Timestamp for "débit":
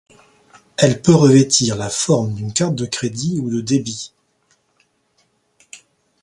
3.61-4.11